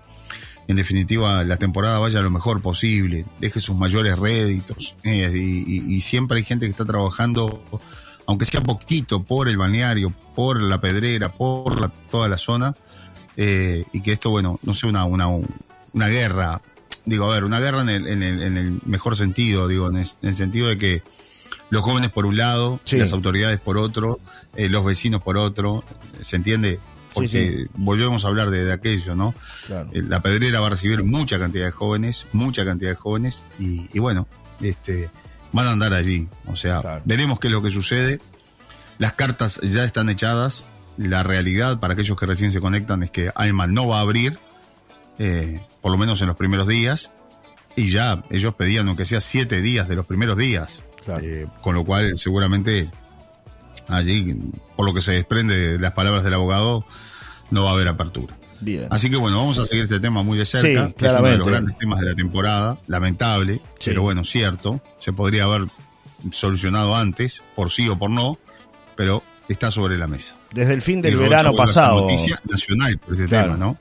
[0.68, 6.02] en definitiva, la temporada vaya lo mejor posible, deje sus mayores réditos, eh, y, y
[6.02, 7.64] siempre hay gente que está trabajando
[8.30, 12.76] aunque sea poquito, por el balneario, por la pedrera, por toda la zona,
[13.36, 16.62] eh, y que esto, bueno, no sea una, una, una guerra,
[17.06, 20.06] digo, a ver, una guerra en el, en el, en el mejor sentido, digo, en
[20.22, 21.02] el, sentido de que
[21.72, 24.20] los jóvenes por un lado, las autoridades por otro,
[24.56, 25.84] eh, los vecinos por otro,
[26.22, 26.80] ¿se entiende?
[27.16, 29.34] Porque volvemos a hablar de, aquello, ¿no?
[29.92, 33.90] Eh, la pedrera va a recibir mucha cantidad de jóvenes, mucha cantidad de jóvenes, y,
[33.92, 34.28] y bueno,
[34.62, 35.10] este
[35.52, 36.28] van a andar allí.
[36.46, 38.20] O sea, veremos qué es lo que sucede.
[38.98, 40.66] Las cartas ya están echadas.
[40.98, 44.38] La realidad para aquellos que recién se conectan es que Alma no va a abrir,
[45.18, 47.12] eh, por lo menos en los primeros días.
[47.76, 50.84] Y ya ellos pedían, aunque sea siete días de los primeros días.
[51.22, 52.90] Eh, con lo cual, seguramente
[53.88, 54.36] allí,
[54.76, 56.86] por lo que se desprende de las palabras del abogado,
[57.50, 58.39] no va a haber apertura.
[58.90, 60.92] Así que bueno, vamos a seguir este tema muy de cerca.
[60.98, 64.82] Es uno de los grandes temas de la temporada, lamentable, pero bueno, cierto.
[64.98, 65.64] Se podría haber
[66.32, 68.38] solucionado antes, por sí o por no,
[68.96, 70.36] pero está sobre la mesa.
[70.54, 72.02] Desde el fin del verano pasado.
[72.02, 73.78] Noticia nacional por este tema, ¿no?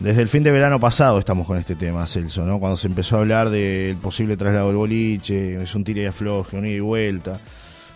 [0.00, 2.58] Desde el fin de verano pasado estamos con este tema, Celso, ¿no?
[2.58, 6.56] Cuando se empezó a hablar del posible traslado del boliche, es un tire y afloje,
[6.56, 7.38] un ida y vuelta.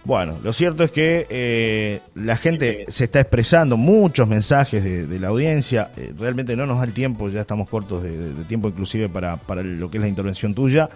[0.04, 5.28] Bueno, lo cierto es que eh, la gente se está expresando, muchos mensajes de, la
[5.28, 9.38] audiencia, eh, realmente no nos da el tiempo, ya estamos cortos de, tiempo inclusive para,
[9.38, 10.90] para, lo que es la intervención tuya,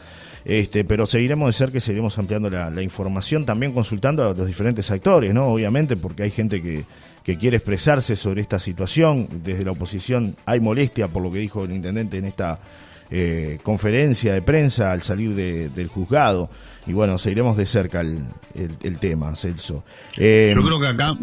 [0.44, 4.90] este, pero seguiremos de cerca y seguiremos ampliando la, información, también consultando a los diferentes
[4.90, 5.47] actores, ¿no?
[5.47, 6.85] Obviamente, porque hay gente que,
[7.23, 11.64] que quiere expresarse sobre esta situación, desde la oposición hay molestia por lo que dijo
[11.64, 12.59] el intendente en esta
[13.11, 16.51] eh, conferencia de prensa al salir del juzgado
[16.88, 18.24] y bueno, seguiremos de cerca el,
[18.55, 19.85] el, tema, Celso.
[20.16, 21.16] Eh, Yo creo que acá,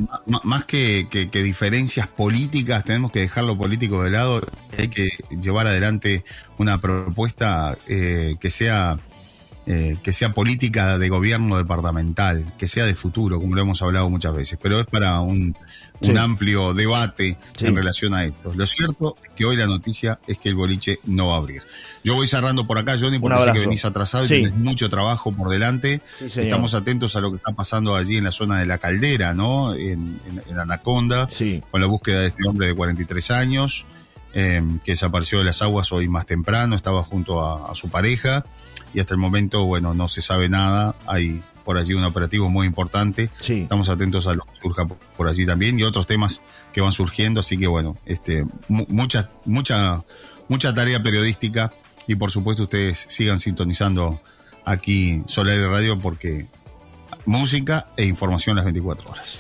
[0.43, 4.41] más que, que, diferencias políticas, tenemos que dejar lo político de lado,
[4.77, 5.09] hay que
[5.41, 6.23] llevar adelante
[6.59, 8.99] una propuesta eh, que sea
[9.67, 14.07] eh, que sea política de gobierno departamental, que sea de futuro, como lo hemos hablado
[14.07, 15.57] muchas veces, pero es para un,
[16.01, 18.53] un amplio debate en relación a esto.
[18.53, 21.63] Lo cierto es que hoy la noticia es que el boliche no va a abrir.
[22.05, 25.31] Yo voy cerrando por acá, Johnny, porque sé que venís atrasado y tienes mucho trabajo
[25.31, 26.01] por delante.
[26.21, 29.73] Estamos atentos a lo que está pasando allí en la zona de la caldera, ¿no?
[29.73, 30.19] En,
[30.55, 31.27] Anaconda,
[31.71, 33.87] con la búsqueda de este hombre de 43 años.
[34.37, 38.43] Eh, que desapareció de las aguas hoy más temprano, estaba junto a, su pareja
[38.93, 40.93] y hasta el momento, bueno, no se sabe nada.
[41.07, 43.29] Hay por allí un operativo muy importante.
[43.39, 46.41] Estamos atentos a lo que surja por, allí también y otros temas
[46.71, 47.39] que van surgiendo.
[47.39, 50.03] Así que, bueno, este, mucha, mucha,
[50.49, 51.71] mucha tarea periodística
[52.07, 54.21] y por supuesto ustedes sigan sintonizando
[54.65, 56.47] aquí Solar Radio porque
[57.25, 59.39] música e información las 24 horas.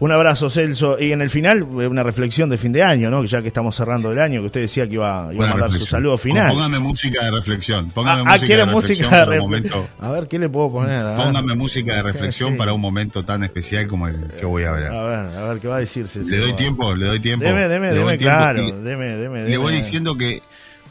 [0.00, 0.98] Un abrazo, Celso.
[0.98, 3.24] Y en el final, eh, una reflexión de fin de año, ¿no?
[3.24, 5.86] Ya que estamos cerrando el año, que usted decía que iba, iba a mandar su
[5.86, 6.50] saludo final.
[6.50, 7.90] Póngame música de reflexión.
[7.90, 9.86] Póngame ah, música, de reflexión música de reflexión.
[10.00, 11.14] A ver, ¿qué le puedo poner?
[11.14, 14.88] Póngame música de reflexión para un momento tan especial como el que voy a ver.
[14.88, 16.28] A ver, a ver, ¿qué va a decir Celso?
[16.28, 17.44] Le doy tiempo, le doy tiempo.
[17.44, 18.66] Deme, deme, deme, claro.
[18.66, 20.42] Deme, deme, Le voy diciendo que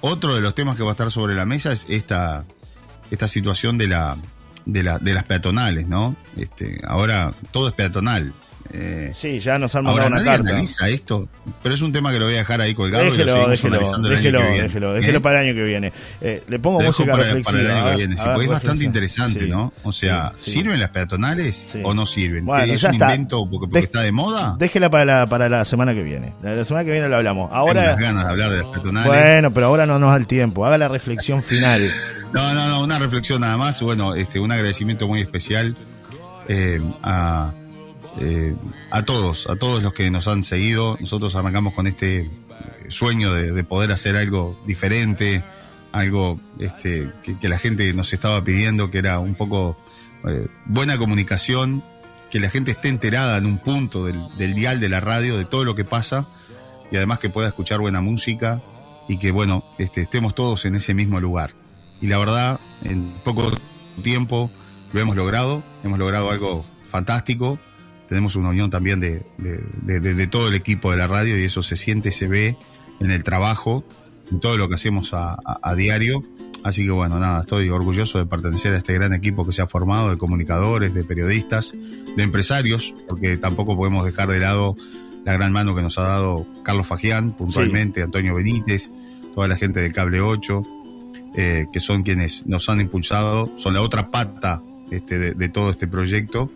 [0.05, 2.45] otro de los temas que va a estar sobre la mesa es esta,
[3.09, 4.17] esta situación de la,
[4.65, 6.17] de, la, de las peatonales, ¿no?
[6.35, 8.33] Este, ahora todo es peatonal.
[8.71, 10.49] Eh, sí, ya nos han mandado una carta.
[10.49, 11.27] analiza esto,
[11.61, 13.03] pero es un tema que lo voy a dejar ahí colgado.
[13.03, 13.77] Déjelo, déjelo,
[14.09, 15.93] déjelo, déjelo, déjelo, para el año que viene.
[16.21, 17.51] Eh, le pongo música para, reflexiva.
[17.51, 19.73] Para el año que viene, sí, porque es bastante interesante, ¿no?
[19.83, 22.45] O sea, ¿sirven las peatonales o no sirven?
[22.45, 23.13] Bueno, ¿Es un está.
[23.13, 24.55] invento porque, está de moda?
[24.57, 26.33] Déjela para la, para la semana que viene.
[26.41, 27.49] La, semana que viene lo hablamos.
[27.51, 29.07] Ahora, Tengo las ganas de hablar de las peatonales.
[29.07, 30.65] Bueno, pero ahora no nos da el tiempo.
[30.65, 31.93] Haga la reflexión final.
[32.31, 33.81] no, no, no, una reflexión nada más.
[33.81, 35.75] Bueno, este, un agradecimiento muy especial
[36.47, 37.53] eh, a
[38.19, 38.55] eh,
[38.91, 40.97] a todos, a todos los que nos han seguido.
[40.99, 42.29] Nosotros arrancamos con este
[42.87, 45.43] sueño de, poder hacer algo diferente,
[45.91, 49.77] algo este, que, la gente nos estaba pidiendo, que era un poco
[50.27, 51.83] eh, buena comunicación,
[52.29, 55.63] que la gente esté enterada en un punto del, dial de la radio, de todo
[55.63, 56.27] lo que pasa,
[56.91, 58.61] y además que pueda escuchar buena música
[59.07, 61.51] y que, bueno, este, estemos todos en ese mismo lugar.
[62.01, 63.51] Y la verdad, en poco
[64.03, 64.51] tiempo
[64.91, 67.59] lo hemos logrado, hemos logrado algo fantástico
[68.13, 71.75] tenemos una unión también de, de, todo el equipo de la radio y eso se
[71.75, 72.55] siente, se ve
[72.99, 73.83] en el trabajo,
[74.31, 76.23] en todo lo que hacemos a, diario.
[76.63, 79.67] Así que bueno, nada, estoy orgulloso de pertenecer a este gran equipo que se ha
[79.67, 81.73] formado de comunicadores, de periodistas,
[82.15, 84.77] de empresarios, porque tampoco podemos dejar de lado
[85.25, 88.91] la gran mano que nos ha dado Carlos Fagián, puntualmente, Antonio Benítez,
[89.33, 90.61] toda la gente del Cable 8,
[91.35, 95.87] eh, que son quienes nos han impulsado, son la otra pata este, de todo este
[95.87, 96.51] proyecto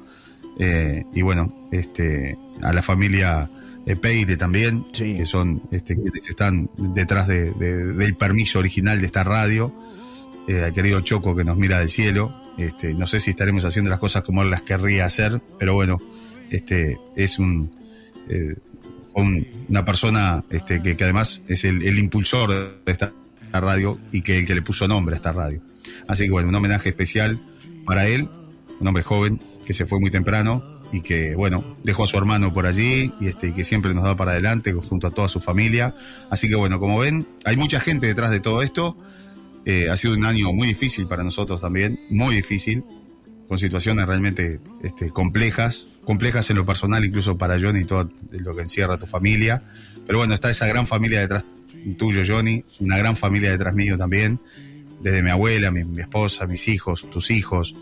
[0.60, 3.50] eh, y bueno, este, a la familia
[3.96, 9.74] Peire también, que son este, quienes están detrás del permiso original de esta radio,
[10.48, 12.36] eh, al querido Choco que nos mira del cielo.
[12.58, 16.00] Este, no sé si estaremos haciendo las cosas como él las querría hacer, pero bueno,
[16.50, 17.72] este, es un,
[18.28, 18.56] eh,
[19.70, 23.14] una persona este, que, además es el, el, impulsor de esta
[23.54, 25.62] radio y que el que le puso nombre a esta radio.
[26.08, 27.40] Así que bueno, un homenaje especial
[27.86, 28.28] para él
[28.80, 32.54] un hombre joven que se fue muy temprano y que, bueno, dejó a su hermano
[32.54, 35.96] por allí y, este, que siempre nos da para adelante junto a toda su familia.
[36.30, 38.98] Así que, bueno, como ven, hay mucha gente detrás de todo esto.
[39.66, 42.86] Eh, ha sido un año muy difícil para nosotros también, muy difícil,
[43.50, 48.56] con situaciones realmente este, complejas, complejas en lo personal, incluso para Johnny y todo lo
[48.56, 49.62] que encierra tu familia.
[50.06, 51.46] Pero bueno, está esa gran familia detrás
[51.98, 54.40] tuyo, Johnny, una gran familia detrás mío también,
[55.02, 57.76] desde mi abuela, mi, mi esposa, mis hijos, tus hijos,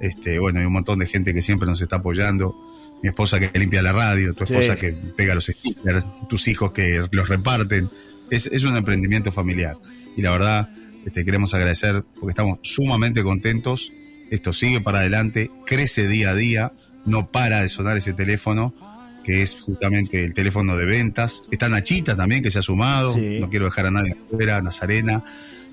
[0.00, 2.56] este, bueno, hay un montón de gente que siempre nos está apoyando.
[3.02, 7.06] Mi esposa que limpia la radio, tu esposa que pega los stickers, tus hijos que
[7.10, 7.88] los reparten.
[8.30, 9.76] Es, es un emprendimiento familiar.
[10.16, 10.70] Y la verdad,
[11.06, 13.92] este, queremos agradecer porque estamos sumamente contentos.
[14.30, 16.72] Esto sigue para adelante, crece día a día,
[17.04, 18.74] no para de sonar ese teléfono,
[19.24, 21.42] que es justamente el teléfono de ventas.
[21.50, 23.16] Está Nachita también, que se ha sumado.
[23.16, 25.24] No quiero dejar a nadie afuera, Nazarena,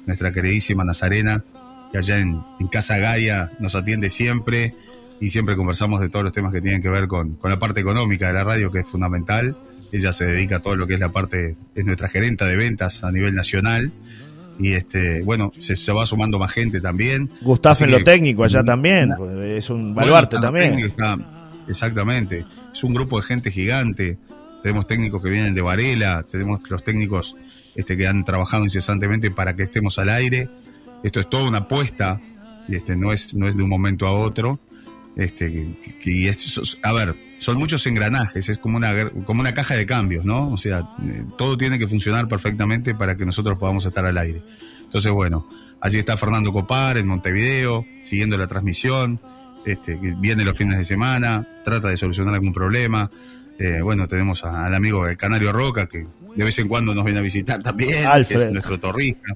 [0.05, 1.43] nuestra queridísima Nazarena,
[1.91, 4.73] que allá en, Casa Gaia nos atiende siempre
[5.19, 8.27] y siempre conversamos de todos los temas que tienen que ver con, la parte económica
[8.27, 9.55] de la radio, que es fundamental.
[9.91, 13.03] Ella se dedica a todo lo que es la parte, es nuestra gerenta de ventas
[13.03, 13.91] a nivel nacional.
[14.59, 17.29] Y este, bueno, se, va sumando más gente también.
[17.41, 20.79] Gustavo en lo técnico allá también, es un baluarte también.
[21.67, 24.17] exactamente, es un grupo de gente gigante.
[24.63, 27.35] Tenemos técnicos que vienen de Varela, tenemos los técnicos
[27.75, 30.49] este, que han trabajado incesantemente para que estemos al aire
[31.03, 32.19] esto es toda una apuesta,
[32.67, 34.59] y este, no, es, no es de un momento a otro.
[35.15, 35.67] Este,
[36.03, 36.31] que,
[36.83, 40.51] a ver, son muchos engranajes, es como una, como una caja de cambios, ¿no?
[40.51, 44.43] O sea, eh, todo tiene que funcionar perfectamente para que nosotros podamos estar al aire.
[44.83, 45.49] Entonces, bueno,
[45.81, 49.19] allí está Fernando Copar en Montevideo, siguiendo la transmisión,
[49.65, 53.09] este, viene los fines de semana, trata de solucionar algún problema.
[53.59, 56.05] Eh, bueno, tenemos al amigo el Canario Roca, que
[56.35, 59.35] de vez en cuando nos viene a visitar también, que es nuestro torrista.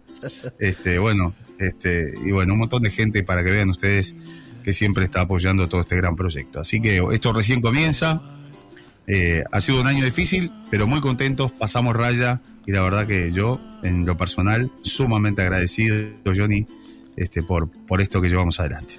[0.59, 4.15] Este, bueno, este, y bueno, un montón de gente para que vean ustedes
[4.63, 6.59] que siempre está apoyando todo este gran proyecto.
[6.59, 8.21] Así que esto recién comienza.
[9.07, 13.31] Eh, ha sido un año difícil, pero muy contentos, pasamos raya y la verdad que
[13.31, 15.95] yo, en lo personal, sumamente agradecido,
[16.25, 16.67] Johnny,
[17.15, 18.95] este, por, por esto que llevamos adelante.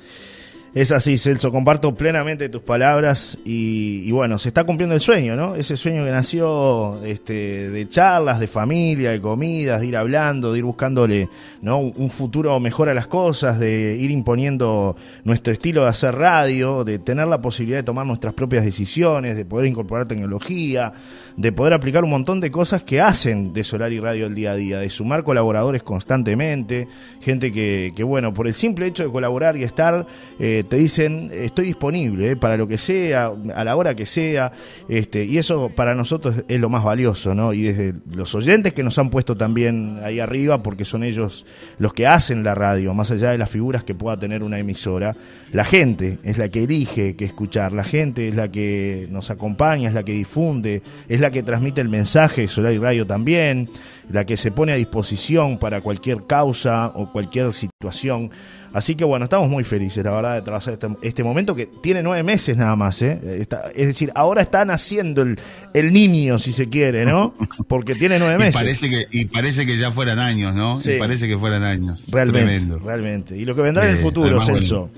[0.75, 5.55] Es así, Celso, comparto plenamente tus palabras y, bueno, se está cumpliendo el sueño, ¿no?
[5.55, 10.61] Ese sueño que nació este, de charlas, de familia, de comidas, de ir hablando, de
[10.61, 11.29] ir buscándole
[11.61, 11.79] ¿no?
[11.79, 16.99] un futuro mejor a las cosas, de ir imponiendo nuestro estilo de hacer radio, de
[16.99, 20.95] tener la posibilidad de tomar nuestras propias decisiones, de poder incorporar tecnología,
[21.37, 24.53] de poder aplicar un montón de cosas que hacen de Solar y Radio el día
[24.53, 26.89] a día, de sumar colaboradores constantemente,
[27.21, 30.07] gente que, que bueno, por el simple hecho de colaborar y estar...
[30.39, 34.53] Eh, te dicen estoy disponible eh, para lo que sea, a la hora que sea,
[34.89, 37.53] este, y eso para nosotros es lo más valioso, ¿no?
[37.53, 41.47] Y desde los oyentes que nos han puesto también ahí arriba, porque son ellos
[41.79, 45.15] los que hacen la radio, más allá de las figuras que pueda tener una emisora,
[45.53, 49.89] la gente es la que elige que escuchar, la gente es la que nos acompaña,
[49.89, 53.69] es la que difunde, es la que transmite el mensaje, Solar y Radio también,
[54.13, 58.31] la que se pone a disposición para cualquier causa o cualquier situación.
[58.73, 62.03] Así que bueno, estamos muy felices, la verdad, de atravesar este, este, momento que tiene
[62.03, 63.03] nueve meses nada más.
[63.03, 63.47] ¿eh?
[63.75, 65.39] es decir, ahora está naciendo el,
[65.75, 67.35] el, niño, si se quiere, ¿no?
[67.69, 68.55] Porque tiene nueve meses.
[68.55, 70.79] Y parece que, y parece que ya fueran años, ¿no?
[70.79, 70.93] Sí.
[70.93, 72.07] Y parece que fueran años.
[72.09, 72.79] Realmente, Tremendo.
[72.79, 73.37] realmente.
[73.37, 74.91] Y lo que vendrá en el eh, futuro, Celso.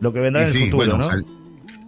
[0.00, 1.08] lo que vendrá en el futuro, ¿no?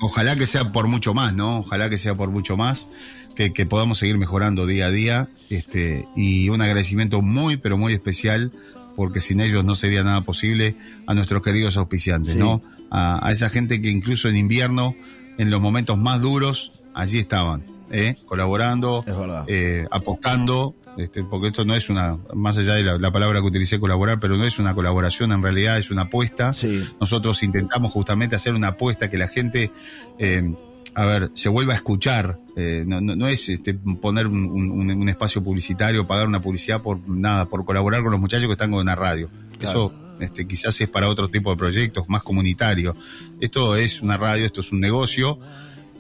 [0.05, 1.61] Ojalá, que sea por mucho más, ¿no?
[1.61, 2.89] Ojalá que sea por mucho más.
[3.35, 5.29] Que, que, podamos seguir mejorando día a día.
[5.49, 8.53] Este, y un agradecimiento muy, pero muy especial
[8.95, 12.63] porque sin ellos no sería nada posible, a nuestros queridos auspiciantes, ¿no?
[12.91, 14.95] A, esa gente que incluso en invierno,
[15.39, 18.17] en los momentos más duros, allí estaban, ¿eh?
[18.27, 19.05] colaborando,
[19.47, 23.81] eh, apostando, este, porque esto no es una, más allá de la, palabra que utilicé,
[23.81, 26.55] colaborar, pero no es una colaboración, en realidad es una apuesta.
[27.01, 29.71] Nosotros intentamos justamente hacer una apuesta que la gente...
[30.19, 30.55] Eh,
[30.95, 32.39] a ver, se vuelva a escuchar.
[32.57, 37.65] Eh, no, no, es este, poner un, espacio publicitario, pagar una publicidad por nada, por
[37.65, 39.31] colaborar con los muchachos que están con una radio.
[39.61, 42.95] Eso este, quizás es para otro tipo de proyectos, más comunitario.
[43.41, 45.39] Esto es una radio, esto es un negocio,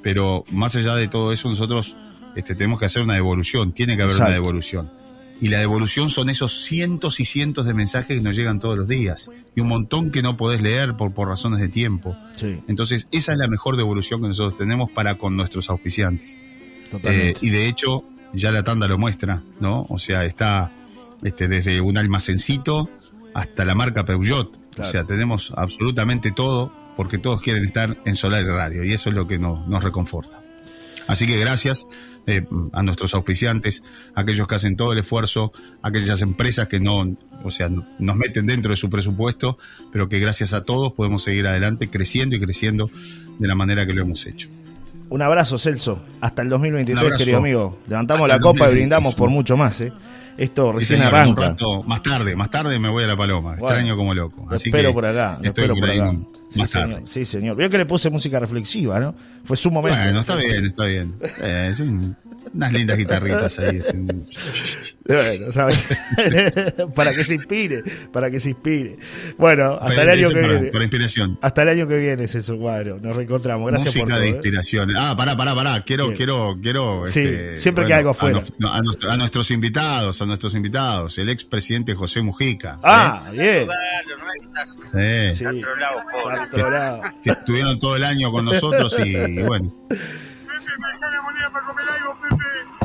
[0.02, 1.96] pero más allá de todo eso, nosotros
[2.36, 4.90] este, tenemos que hacer una devolución, tiene que haber una devolución.
[5.42, 8.86] Y la devolución son esos cientos y cientos de mensajes que nos llegan todos los
[8.86, 9.28] días.
[9.56, 12.16] Y un montón que no podés leer por, por razones de tiempo.
[12.68, 16.38] Entonces, esa es la mejor devolución que nosotros tenemos para con nuestros auspiciantes.
[17.02, 19.84] Eh, y de hecho, ya la tanda lo muestra, ¿no?
[19.88, 20.70] O sea, está
[21.24, 22.88] este, desde un almacencito
[23.34, 24.56] hasta la marca Peugeot.
[24.78, 28.84] O sea, tenemos absolutamente todo porque todos quieren estar en Solar y Radio.
[28.84, 30.41] Y eso es lo que nos, nos reconforta.
[31.12, 31.86] Así que gracias
[32.26, 37.50] eh, a nuestros auspiciantes, aquellos que hacen todo el esfuerzo, aquellas empresas que no, o
[37.50, 39.58] sea, nos meten dentro de su presupuesto,
[39.92, 42.90] pero que gracias a todos podemos seguir adelante creciendo y creciendo
[43.38, 44.48] de la manera que lo hemos hecho.
[45.12, 46.00] Un abrazo, Celso.
[46.22, 47.78] Hasta el 2023, querido amigo.
[47.86, 49.92] Levantamos la copa y brindamos por mucho más, ¿eh?
[50.38, 51.54] Esto recién arranca.
[51.84, 53.52] más tarde, más tarde me voy a la paloma.
[53.52, 54.46] Extraño como loco.
[54.50, 55.38] Así espero por acá.
[55.42, 56.16] Espero por acá.
[56.48, 57.02] Sí, señor.
[57.04, 57.56] Sí, señor.
[57.56, 59.14] Veo que le puse música reflexiva, ¿no?
[59.44, 59.98] Fue su momento.
[60.02, 61.14] Bueno, está bien, está bien.
[61.42, 61.72] Eh,
[62.54, 63.78] unas lindas guitarritas ahí.
[63.78, 63.96] Este.
[65.04, 65.84] Bueno, ¿sabes?
[66.94, 68.98] para que se inspire, para que se inspire.
[69.36, 70.70] Bueno, hasta el año que viene.
[70.70, 71.38] Por inspiración.
[71.42, 72.98] Hasta el año que viene es eso, cuadro.
[73.00, 73.70] Nos reencontramos.
[73.70, 74.30] Gracias Música por de ¿eh?
[74.30, 74.92] inspiración.
[74.96, 75.82] Ah, pará, pará, pará.
[75.82, 77.04] Quiero, quiero, quiero.
[77.08, 78.42] Sí, este, siempre que algo afuera.
[78.68, 81.18] A, nuestros invitados, a nuestros invitados.
[81.18, 82.78] El expresidente José Mujica.
[82.82, 83.68] Ah, bien.
[84.92, 85.38] Sí.
[85.38, 85.44] sí.
[86.52, 86.64] Que,
[87.22, 89.74] que estuvieron todo el año con nosotros y bueno.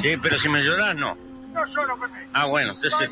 [0.02, 1.18] Sí, pero si me lloras, no.
[1.54, 2.28] No lloro, Pepe.
[2.34, 3.12] Ah, bueno, entonces.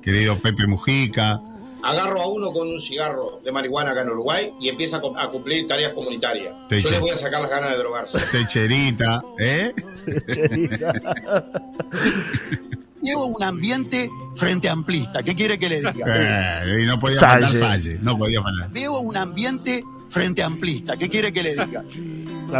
[0.00, 1.40] Querido Pepe Mujica.
[1.82, 5.66] Agarro a uno con un cigarro de marihuana acá en Uruguay y empieza a cumplir
[5.66, 6.54] tareas comunitarias.
[6.70, 8.18] Yo le voy a sacar las ganas de drogarse.
[8.30, 9.74] Techerita, ¿eh?
[13.02, 15.24] Llevo un ambiente frente amplista.
[15.24, 15.92] ¿Qué quiere que le diga?
[16.06, 17.98] Eh, y no podía faltar Salle.
[18.00, 18.70] No podía faltar.
[18.70, 20.96] Veo un ambiente frente amplista.
[20.96, 21.84] ¿Qué quiere que le diga?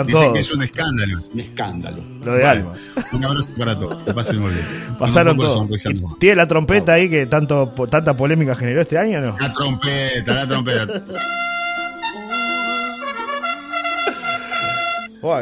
[0.07, 1.19] Dicen que es un escándalo.
[1.33, 1.99] Un escándalo.
[2.25, 2.73] Lo de Alma.
[3.13, 4.03] Un abrazo para todos.
[4.05, 4.67] Que pasen muy bien.
[4.99, 5.69] Pasaron todos.
[6.19, 9.37] ¿Tiene la trompeta ahí que tanto, tanta polémica generó este año no?
[9.39, 11.05] La trompeta, la trompeta.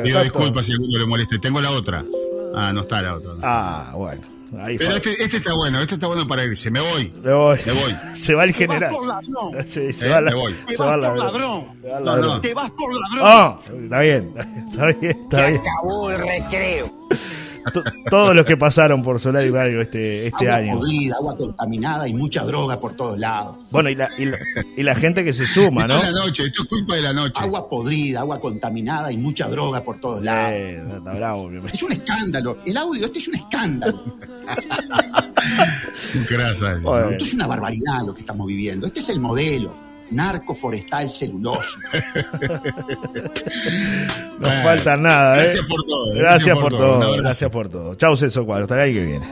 [0.04, 1.38] Pido disculpas si a alguno le moleste.
[1.38, 2.04] Tengo la otra.
[2.54, 3.32] Ah, no está la otra.
[3.42, 4.22] Ah, bueno.
[4.50, 6.70] Pero este, este, está bueno, este está bueno para irse.
[6.70, 7.12] Me voy.
[7.22, 7.58] Me voy.
[7.64, 7.96] Me voy.
[8.14, 8.92] Se va el general.
[9.66, 10.10] Sí, se ¿Eh?
[10.10, 10.52] va la, me voy.
[10.66, 11.66] Te vas por ladrón.
[12.04, 12.40] No, no.
[12.40, 13.20] Te vas por ladrón.
[13.22, 14.34] Ah, está bien.
[14.70, 15.18] Está bien.
[15.22, 15.62] Está bien.
[15.62, 17.00] Se acabó el recreo
[18.10, 20.78] todos los que pasaron por Solar y Radio este, este agua año.
[20.78, 23.56] Podrida, agua contaminada y mucha droga por todos lados.
[23.70, 26.02] Bueno, y la, y la, gente que se suma, ¿no?
[26.02, 27.42] la noche, esto es culpa de la noche.
[27.42, 30.54] Agua podrida, agua contaminada y mucha droga por todos lados.
[30.54, 32.58] Eh, está bravo, es un escándalo.
[32.66, 34.02] El audio este es un escándalo.
[36.28, 36.78] Gracias.
[37.10, 38.86] Esto es una barbaridad lo que estamos viviendo.
[38.86, 39.89] Este es el modelo.
[40.10, 41.78] Narco forestal celuloso.
[44.38, 45.40] no falta nada, ¿eh?
[45.42, 46.14] Gracias por todo.
[46.14, 47.16] Gracias, por, todo.
[47.16, 47.94] Gracias por todo.
[47.94, 48.64] Chau, Celso Cuadro.
[48.64, 49.26] Hasta ahí que viene.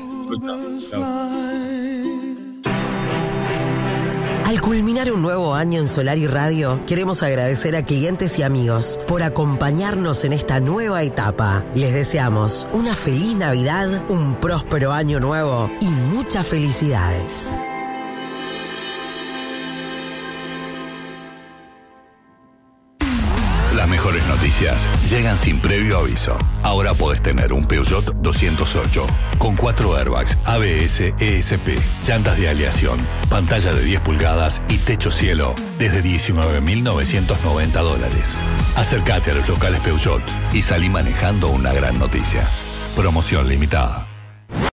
[4.44, 8.98] Al culminar un nuevo año en Solar y Radio, queremos agradecer a clientes y amigos
[9.06, 11.62] por acompañarnos en esta nueva etapa.
[11.74, 17.54] Les deseamos una feliz Navidad, un próspero año nuevo y muchas felicidades.
[25.08, 26.36] Llegan sin previo aviso.
[26.62, 29.06] Ahora podés tener un Peugeot 208
[29.38, 32.98] con cuatro airbags, ABS, ESP, llantas de aleación,
[33.28, 38.36] pantalla de 10 pulgadas y techo cielo desde 19.990 dólares.
[38.76, 42.42] Acércate a los locales Peugeot y salí manejando una gran noticia.
[42.96, 44.07] Promoción limitada.